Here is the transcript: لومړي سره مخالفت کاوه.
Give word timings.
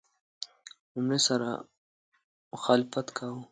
لومړي 0.93 1.19
سره 1.27 1.49
مخالفت 2.53 3.07
کاوه. 3.17 3.41